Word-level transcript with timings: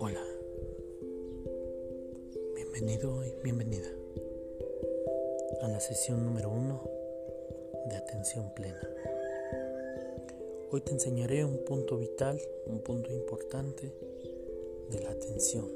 Hola, 0.00 0.26
bienvenido 2.56 3.24
y 3.24 3.32
bienvenida 3.44 3.88
a 5.60 5.68
la 5.68 5.78
sesión 5.78 6.26
número 6.26 6.50
uno 6.50 6.82
de 7.90 7.94
atención 7.94 8.52
plena. 8.54 8.80
Hoy 10.72 10.80
te 10.80 10.90
enseñaré 10.90 11.44
un 11.44 11.58
punto 11.58 11.96
vital, 11.96 12.40
un 12.66 12.80
punto 12.80 13.12
importante 13.12 13.92
de 14.90 15.00
la 15.00 15.10
atención. 15.10 15.70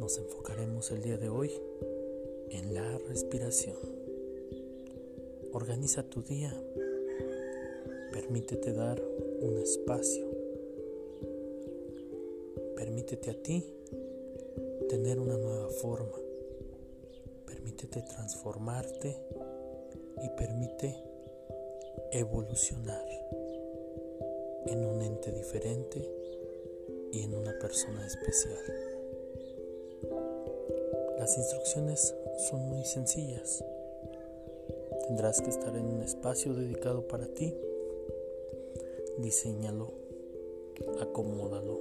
Nos 0.00 0.18
enfocaremos 0.18 0.90
el 0.90 1.02
día 1.02 1.18
de 1.18 1.28
hoy 1.28 1.52
en 2.50 2.74
la 2.74 2.98
respiración. 2.98 3.99
Organiza 5.52 6.04
tu 6.04 6.22
día. 6.22 6.54
Permítete 8.12 8.72
dar 8.72 9.02
un 9.40 9.58
espacio. 9.58 10.26
Permítete 12.76 13.30
a 13.30 13.42
ti 13.42 13.64
tener 14.88 15.18
una 15.18 15.36
nueva 15.36 15.68
forma. 15.68 16.16
Permítete 17.46 18.02
transformarte 18.02 19.16
y 20.22 20.28
permite 20.36 20.94
evolucionar 22.12 23.06
en 24.66 24.84
un 24.84 25.02
ente 25.02 25.32
diferente 25.32 26.08
y 27.12 27.22
en 27.22 27.34
una 27.34 27.58
persona 27.58 28.06
especial. 28.06 28.90
Las 31.18 31.36
instrucciones 31.36 32.14
son 32.48 32.68
muy 32.68 32.84
sencillas. 32.84 33.64
Tendrás 35.10 35.42
que 35.42 35.50
estar 35.50 35.74
en 35.76 35.86
un 35.86 36.02
espacio 36.02 36.54
dedicado 36.54 37.08
para 37.08 37.26
ti. 37.26 37.52
Diseñalo, 39.18 39.90
acomódalo. 41.00 41.80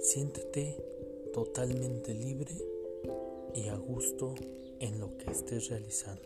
Siéntete 0.00 0.82
totalmente 1.34 2.14
libre 2.14 2.52
y 3.54 3.68
a 3.68 3.76
gusto 3.76 4.34
en 4.78 4.98
lo 4.98 5.18
que 5.18 5.30
estés 5.30 5.68
realizando. 5.68 6.22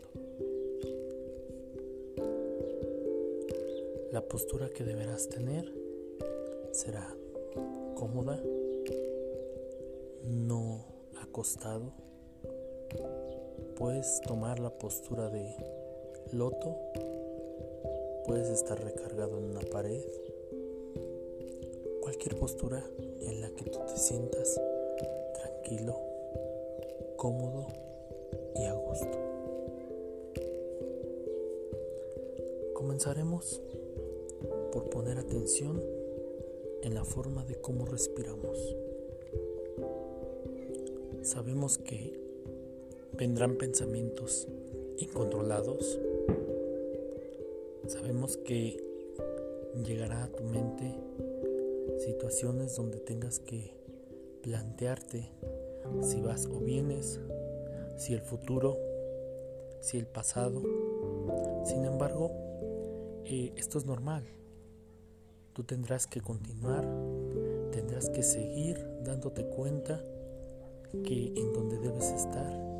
La 4.13 4.21
postura 4.29 4.69
que 4.69 4.85
deberás 4.85 5.27
tener 5.27 5.69
será 6.71 7.13
cómoda, 7.95 8.41
no 10.23 10.85
acostado. 11.21 11.91
Puedes 13.75 14.21
tomar 14.21 14.59
la 14.59 14.69
postura 14.69 15.29
de 15.29 15.55
loto, 16.31 16.77
puedes 18.25 18.49
estar 18.49 18.81
recargado 18.83 19.37
en 19.37 19.45
una 19.45 19.61
pared, 19.61 20.03
cualquier 22.01 22.37
postura 22.37 22.83
en 23.19 23.41
la 23.41 23.49
que 23.51 23.65
tú 23.65 23.79
te 23.85 23.97
sientas 23.97 24.59
tranquilo, 25.33 25.95
cómodo 27.17 27.67
y 28.55 28.63
a 28.63 28.73
gusto. 28.73 29.17
Comenzaremos 32.73 33.61
por 34.71 34.89
poner 34.89 35.17
atención 35.17 35.81
en 36.81 36.93
la 36.93 37.03
forma 37.03 37.43
de 37.45 37.55
cómo 37.55 37.85
respiramos. 37.85 38.75
Sabemos 41.21 41.77
que 41.77 42.24
vendrán 43.17 43.55
pensamientos 43.55 44.47
incontrolados. 44.97 45.99
Sabemos 47.87 48.37
que 48.37 48.83
llegará 49.85 50.23
a 50.23 50.27
tu 50.27 50.43
mente 50.43 50.93
situaciones 51.99 52.75
donde 52.75 52.99
tengas 52.99 53.39
que 53.39 53.73
plantearte 54.41 55.31
si 56.01 56.19
vas 56.21 56.45
o 56.47 56.59
vienes, 56.59 57.19
si 57.97 58.13
el 58.13 58.21
futuro, 58.21 58.77
si 59.79 59.97
el 59.97 60.07
pasado. 60.07 60.61
Sin 61.63 61.85
embargo, 61.85 62.31
eh, 63.25 63.53
esto 63.55 63.77
es 63.77 63.85
normal. 63.85 64.23
Tú 65.53 65.63
tendrás 65.63 66.05
que 66.05 66.19
continuar, 66.19 66.85
tendrás 67.71 68.09
que 68.09 68.23
seguir 68.23 68.85
dándote 69.03 69.45
cuenta 69.45 70.03
que 71.03 71.33
en 71.35 71.53
donde 71.53 71.77
debes 71.77 72.11
estar 72.11 72.74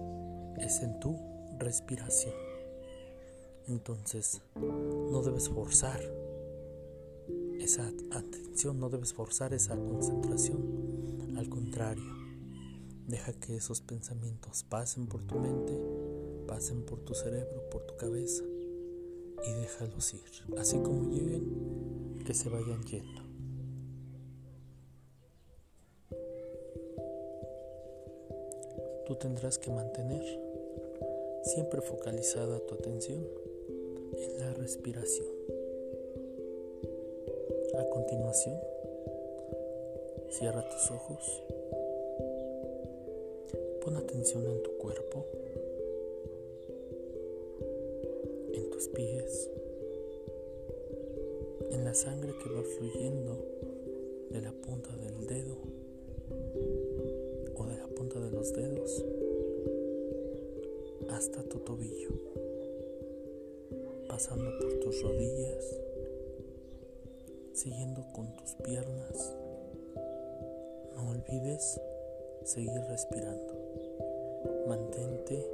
es 0.59 0.81
en 0.81 0.99
tu 0.99 1.17
respiración. 1.57 2.33
Entonces, 3.67 4.41
no 4.55 5.21
debes 5.23 5.49
forzar 5.49 5.99
esa 7.59 7.91
atención, 8.11 8.79
no 8.79 8.89
debes 8.89 9.13
forzar 9.13 9.53
esa 9.53 9.75
concentración. 9.75 11.33
Al 11.37 11.49
contrario, 11.49 12.03
deja 13.07 13.33
que 13.33 13.55
esos 13.55 13.81
pensamientos 13.81 14.63
pasen 14.63 15.07
por 15.07 15.23
tu 15.23 15.39
mente, 15.39 15.73
pasen 16.47 16.83
por 16.83 16.99
tu 16.99 17.15
cerebro, 17.15 17.69
por 17.71 17.83
tu 17.83 17.95
cabeza 17.97 18.43
y 19.47 19.51
déjalos 19.53 20.13
ir. 20.13 20.57
Así 20.59 20.77
como 20.77 21.09
lleguen, 21.09 22.23
que 22.23 22.33
se 22.33 22.49
vayan 22.49 22.83
yendo. 22.83 23.21
Tú 29.07 29.15
tendrás 29.15 29.59
que 29.59 29.69
mantener 29.69 30.44
siempre 31.45 31.79
focalizada 31.81 32.59
tu 32.59 32.73
atención 32.73 33.23
en 34.13 34.39
la 34.39 34.53
respiración. 34.53 35.27
A 37.77 37.85
continuación, 37.89 38.57
cierra 40.29 40.67
tus 40.67 40.91
ojos, 40.91 41.43
pon 43.83 43.95
atención 43.95 44.43
en 44.47 44.63
tu 44.63 44.71
cuerpo, 44.77 45.25
en 48.53 48.69
tus 48.71 48.87
pies, 48.87 49.51
en 51.69 51.83
la 51.85 51.93
sangre 51.93 52.33
que 52.43 52.49
va 52.49 52.63
fluyendo 52.63 53.45
de 54.31 54.41
la 54.41 54.51
punta 54.51 54.95
del 54.97 55.27
dedo 55.27 55.57
o 57.55 57.65
de 57.65 57.77
la 57.77 57.87
punta 57.87 58.19
de 58.19 58.31
los 58.31 58.51
dedos 58.53 59.05
hasta 61.09 61.43
tu 61.43 61.59
tobillo, 61.59 62.09
pasando 64.07 64.57
por 64.59 64.79
tus 64.79 65.01
rodillas, 65.01 65.79
siguiendo 67.53 68.05
con 68.13 68.35
tus 68.35 68.55
piernas. 68.55 69.35
No 70.95 71.09
olvides 71.09 71.79
seguir 72.43 72.81
respirando. 72.89 73.53
Mantente 74.67 75.45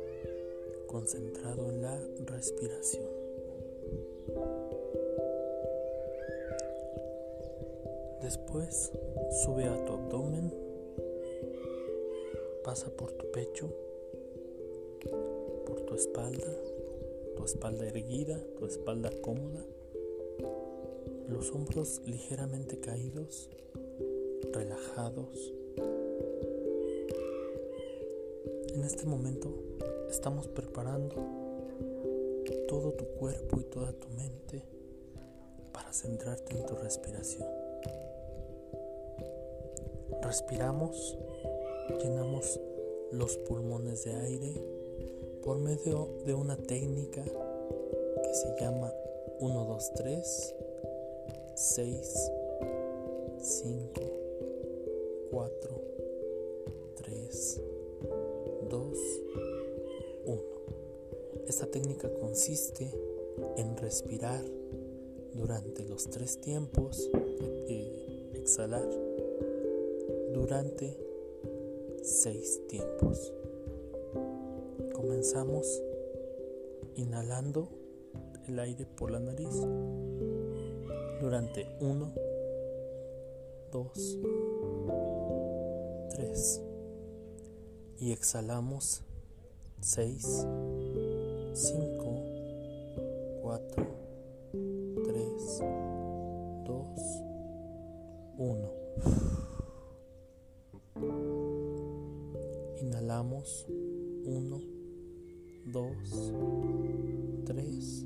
concentrado 0.88 1.70
en 1.70 1.82
la 1.82 2.00
respiración. 2.26 3.22
Después 8.22 8.92
sube 9.44 9.66
a 9.66 9.86
tu 9.86 9.94
abdomen, 9.94 10.54
pasa 12.64 12.90
por 12.92 13.12
tu 13.14 13.32
pecho, 13.32 13.70
tu 15.92 15.98
espalda, 15.98 16.48
tu 17.36 17.44
espalda 17.44 17.86
erguida, 17.86 18.40
tu 18.58 18.66
espalda 18.66 19.12
cómoda, 19.22 19.60
los 21.28 21.52
hombros 21.52 22.02
ligeramente 22.06 22.80
caídos, 22.80 23.50
relajados. 24.54 25.54
En 28.74 28.86
este 28.86 29.06
momento 29.06 29.54
estamos 30.10 30.48
preparando 30.48 31.14
todo 32.70 32.94
tu 32.94 33.04
cuerpo 33.20 33.60
y 33.60 33.64
toda 33.66 33.92
tu 33.92 34.08
mente 34.12 34.64
para 35.74 35.92
centrarte 35.92 36.58
en 36.58 36.66
tu 36.68 36.76
respiración. 36.76 37.50
Respiramos, 40.22 41.18
llenamos 42.02 42.62
los 43.12 43.36
pulmones 43.36 44.06
de 44.06 44.16
aire 44.16 44.81
por 45.44 45.58
medio 45.58 46.10
de 46.26 46.34
una 46.34 46.56
técnica 46.56 47.24
que 47.24 48.34
se 48.34 48.56
llama 48.60 48.94
1, 49.40 49.66
2, 49.66 49.94
3, 49.96 50.56
6, 51.56 52.32
5, 53.40 54.02
4, 55.32 55.82
3, 56.96 57.62
2, 58.70 58.98
1. 60.26 60.42
Esta 61.48 61.66
técnica 61.68 62.10
consiste 62.20 62.92
en 63.58 63.76
respirar 63.78 64.44
durante 65.34 65.84
los 65.86 66.10
tres 66.10 66.40
tiempos, 66.40 67.10
eh, 67.68 68.32
exhalar 68.36 68.88
durante 70.34 70.98
seis 72.04 72.62
tiempos. 72.68 73.34
Comenzamos 75.02 75.82
inhalando 76.94 77.70
el 78.48 78.60
aire 78.60 78.86
por 78.86 79.10
la 79.10 79.20
nariz 79.20 79.50
durante 81.20 81.66
1, 81.80 82.14
2, 83.72 84.20
3 86.12 86.62
y 87.98 88.12
exhalamos 88.12 89.02
6, 89.80 90.46
5, 91.54 92.26
4, 93.42 93.88
3, 95.04 95.64
2, 96.68 97.24
1. 98.38 98.72
Inhalamos 102.82 103.66
1, 104.26 104.81
2, 105.66 105.96
3. 107.46 108.06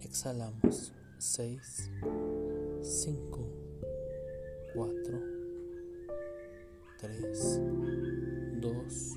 Exhalamos 0.00 0.92
6, 1.18 1.90
5, 2.82 3.38
4, 4.74 5.20
3, 6.98 7.60
2, 8.60 9.16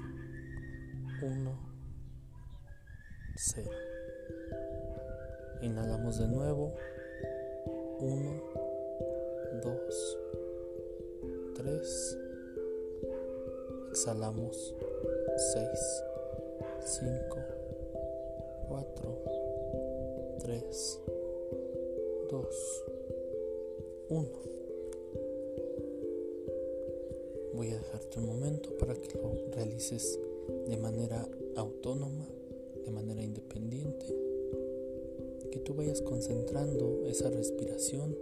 1, 1.22 1.57
0. 3.36 3.72
Inhalamos 5.62 6.19
de 6.19 6.27
nuevo. 6.27 6.74
1, 8.00 8.44
2, 9.63 10.18
3. 11.56 12.18
Exhalamos 13.92 14.75
6, 15.54 16.04
5, 16.86 17.38
4, 18.68 19.24
3, 20.38 21.00
2, 22.30 22.84
1. 24.10 24.30
Voy 27.56 27.70
a 27.70 27.74
dejarte 27.74 28.20
un 28.20 28.28
momento 28.28 28.78
para 28.78 28.94
que 28.94 29.18
lo 29.18 29.34
realices 29.56 30.20
de 30.68 30.78
manera 30.78 31.28
autónoma, 31.56 32.30
de 32.86 32.92
manera 32.92 33.24
independiente, 33.24 34.06
que 35.52 35.60
tú 35.62 35.74
vayas 35.74 36.04
concentrando 36.04 37.04
esa 37.08 37.32
respiración 37.32 38.16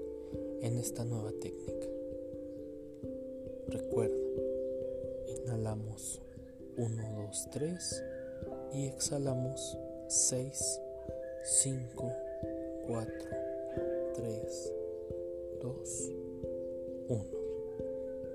en 0.62 0.78
esta 0.78 1.04
nueva 1.04 1.34
técnica. 1.34 1.90
Recuerda, 3.68 4.16
inhalamos 5.28 6.22
1, 6.78 7.26
2, 7.28 7.50
3 7.52 8.04
y 8.74 8.88
exhalamos 8.88 9.78
6, 10.08 10.82
5, 11.44 12.12
4, 12.88 13.14
3, 14.16 14.74
2, 15.62 16.12
1. 17.08 17.26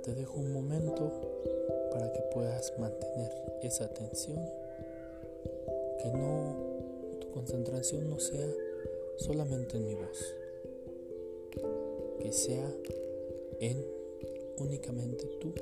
Te 0.05 0.15
dejo 0.15 0.39
un 0.39 0.53
momento 0.53 1.11
para 1.93 2.13
que 2.13 2.21
puedas 2.33 2.73
mantener 2.79 3.33
esa 3.63 3.85
atención, 3.85 4.39
que 6.03 6.11
no 6.13 6.57
tu 7.21 7.31
concentración 7.33 8.09
no 8.09 8.21
sea 8.21 8.49
solamente 9.17 9.77
en 9.77 9.87
mi 9.87 9.95
voz, 9.95 10.35
que 12.21 12.33
sea 12.33 12.71
en 13.61 13.85
únicamente 14.59 15.27
tu 15.41 15.53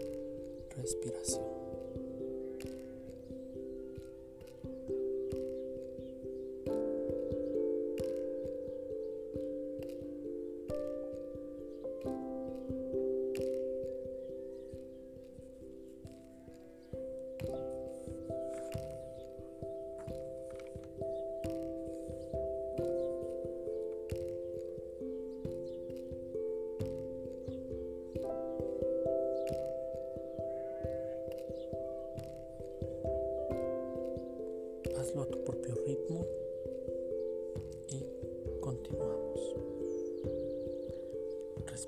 respiración. 0.76 1.56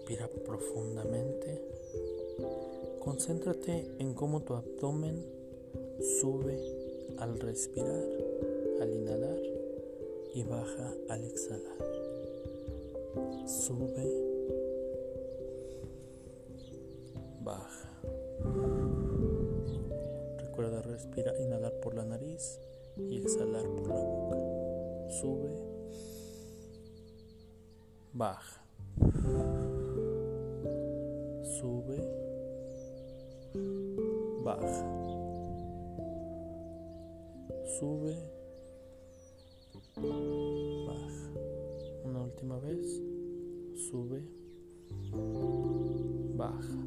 Respira 0.08 0.30
profundamente. 0.42 1.62
Concéntrate 2.98 3.90
en 3.98 4.14
cómo 4.14 4.40
tu 4.40 4.54
abdomen 4.54 5.22
sube 6.00 6.58
al 7.18 7.38
respirar, 7.38 8.06
al 8.80 8.90
inhalar 8.90 9.38
y 10.32 10.44
baja 10.44 10.94
al 11.10 11.24
exhalar. 11.24 11.76
Sube, 13.44 14.08
baja. 17.42 18.00
Recuerda 20.38 20.80
respirar, 20.80 21.38
inhalar 21.38 21.80
por 21.80 21.94
la 21.94 22.06
nariz 22.06 22.58
y 22.96 23.18
exhalar 23.18 23.66
por 23.76 23.88
la 23.88 24.02
boca. 24.02 25.10
Sube, 25.20 25.52
baja. 28.14 29.67
Sube, 31.60 31.98
baja. 34.44 34.84
Sube, 37.80 38.14
baja. 40.86 41.32
Una 42.04 42.22
última 42.22 42.60
vez. 42.60 43.02
Sube, 43.74 44.22
baja. 46.36 46.86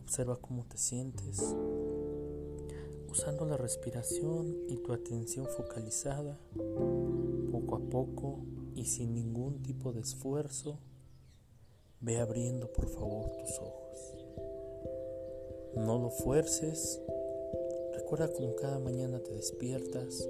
Observa 0.00 0.36
cómo 0.40 0.64
te 0.64 0.78
sientes 0.78 1.54
usando 3.10 3.44
la 3.44 3.58
respiración 3.58 4.56
y 4.66 4.78
tu 4.78 4.94
atención 4.94 5.46
focalizada, 5.46 6.40
poco 7.52 7.76
a 7.76 7.80
poco 7.80 8.46
y 8.74 8.86
sin 8.86 9.12
ningún 9.12 9.62
tipo 9.62 9.92
de 9.92 10.00
esfuerzo, 10.00 10.78
ve 12.00 12.18
abriendo 12.18 12.72
por 12.72 12.86
favor 12.88 13.30
tus 13.30 13.58
ojos. 13.58 14.16
No 15.76 15.98
lo 15.98 16.10
fuerces, 16.10 17.00
recuerda 17.94 18.28
como 18.28 18.54
cada 18.54 18.78
mañana 18.78 19.20
te 19.20 19.32
despiertas, 19.32 20.28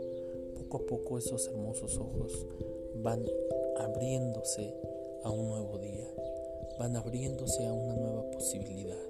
poco 0.55 0.79
a 0.79 0.87
poco 0.87 1.19
esos 1.19 1.47
hermosos 1.49 1.99
ojos 1.99 2.47
van 2.97 3.25
abriéndose 3.77 4.75
a 5.23 5.31
un 5.31 5.49
nuevo 5.49 5.79
día, 5.79 6.09
van 6.79 6.97
abriéndose 6.97 7.67
a 7.67 7.73
una 7.73 7.95
nueva 7.95 8.31
posibilidad. 8.31 9.03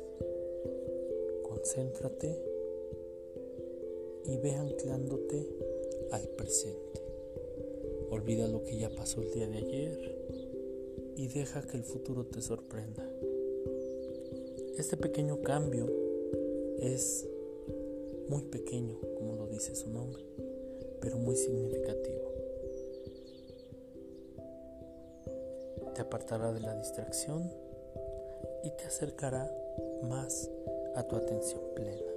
Concéntrate 1.42 2.42
y 4.26 4.38
ve 4.38 4.52
anclándote 4.52 5.49
al 6.11 6.28
presente. 6.28 7.02
Olvida 8.11 8.49
lo 8.49 8.62
que 8.62 8.76
ya 8.76 8.90
pasó 8.90 9.23
el 9.23 9.30
día 9.32 9.46
de 9.46 9.58
ayer 9.58 10.13
y 11.16 11.28
deja 11.28 11.62
que 11.62 11.76
el 11.76 11.85
futuro 11.85 12.26
te 12.26 12.40
sorprenda. 12.40 13.09
Este 14.76 14.97
pequeño 14.97 15.42
cambio 15.42 15.87
es 16.78 17.26
muy 18.28 18.42
pequeño, 18.42 18.99
como 19.16 19.37
lo 19.37 19.47
dice 19.47 19.75
su 19.75 19.90
nombre, 19.90 20.25
pero 21.00 21.18
muy 21.18 21.37
significativo. 21.37 22.33
Te 25.94 26.02
apartará 26.02 26.52
de 26.52 26.61
la 26.61 26.75
distracción 26.75 27.50
y 28.64 28.71
te 28.71 28.85
acercará 28.85 29.49
más 30.02 30.50
a 30.97 31.04
tu 31.04 31.16
atención 31.16 31.61
plena. 31.75 32.12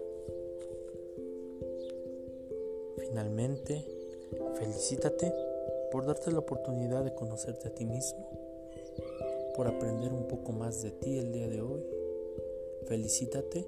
Finalmente, 2.97 3.85
felicítate 4.55 5.31
por 5.91 6.05
darte 6.05 6.31
la 6.31 6.39
oportunidad 6.39 7.03
de 7.03 7.13
conocerte 7.13 7.67
a 7.67 7.73
ti 7.73 7.85
mismo, 7.85 8.26
por 9.57 9.67
aprender 9.67 10.13
un 10.13 10.27
poco 10.27 10.51
más 10.51 10.83
de 10.83 10.91
ti 10.91 11.17
el 11.17 11.31
día 11.33 11.49
de 11.49 11.61
hoy. 11.61 11.83
Felicítate 12.85 13.67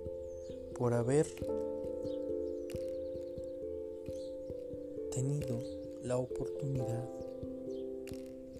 por 0.77 0.93
haber 0.93 1.25
tenido 5.11 5.59
la 6.03 6.17
oportunidad 6.17 7.09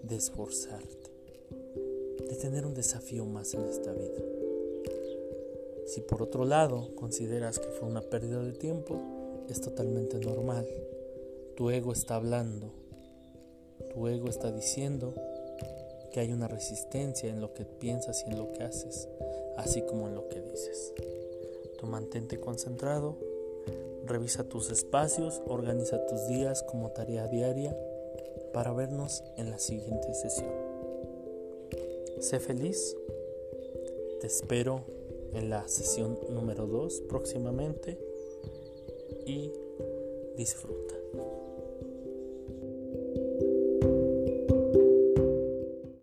de 0.01 0.15
esforzarte, 0.15 1.12
de 2.27 2.36
tener 2.36 2.65
un 2.65 2.74
desafío 2.74 3.25
más 3.25 3.53
en 3.53 3.62
esta 3.65 3.93
vida. 3.93 4.24
Si 5.86 6.01
por 6.01 6.24
otro 6.24 6.45
lado 6.45 6.95
consideras 6.95 7.59
que 7.59 7.69
fue 7.69 7.88
una 7.88 8.01
pérdida 8.01 8.43
de 8.43 8.53
tiempo, 8.53 9.00
es 9.48 9.62
totalmente 9.62 10.17
normal. 10.17 10.67
Tu 11.55 11.69
ego 11.69 11.93
está 11.93 12.15
hablando, 12.15 12.71
tu 13.93 14.07
ego 14.07 14.29
está 14.29 14.51
diciendo 14.51 15.13
que 16.10 16.20
hay 16.20 16.32
una 16.32 16.48
resistencia 16.48 17.30
en 17.30 17.42
lo 17.42 17.54
que 17.54 17.66
piensas 17.66 18.24
y 18.25 18.32
en 18.32 18.38
lo 18.38 18.51
que 18.51 18.63
haces, 18.63 19.08
así 19.58 19.82
como 19.82 20.08
en 20.08 20.16
lo 20.16 20.28
que 20.30 20.42
dices. 20.42 20.94
Tu 21.78 21.86
mantente 21.86 22.39
concentrado, 22.39 23.18
revisa 24.06 24.44
tus 24.44 24.72
espacios, 24.72 25.42
organiza 25.48 26.06
tus 26.08 26.28
días 26.28 26.63
como 26.63 26.92
tarea 26.92 27.28
diaria 27.28 27.78
para 28.54 28.74
vernos 28.74 29.24
en 29.38 29.50
la 29.50 29.60
siguiente 29.60 30.13
sesión. 30.13 30.51
Sé 32.20 32.39
feliz, 32.39 32.98
te 34.20 34.28
espero 34.28 34.84
en 35.34 35.50
la 35.50 35.68
sesión 35.68 36.20
número 36.30 36.68
2 36.68 37.01
próximamente 37.08 37.98
y 39.25 39.54
disfruta. 40.36 40.88